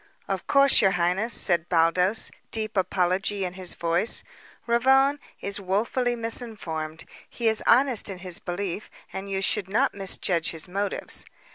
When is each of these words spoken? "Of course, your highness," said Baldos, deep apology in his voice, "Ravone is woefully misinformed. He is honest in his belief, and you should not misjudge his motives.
"Of 0.27 0.47
course, 0.47 0.81
your 0.81 0.89
highness," 0.97 1.31
said 1.31 1.69
Baldos, 1.69 2.31
deep 2.49 2.75
apology 2.75 3.45
in 3.45 3.53
his 3.53 3.75
voice, 3.75 4.23
"Ravone 4.65 5.19
is 5.41 5.61
woefully 5.61 6.15
misinformed. 6.15 7.05
He 7.29 7.47
is 7.47 7.61
honest 7.67 8.09
in 8.09 8.17
his 8.17 8.39
belief, 8.39 8.89
and 9.13 9.29
you 9.29 9.43
should 9.43 9.69
not 9.69 9.93
misjudge 9.93 10.49
his 10.49 10.67
motives. 10.67 11.27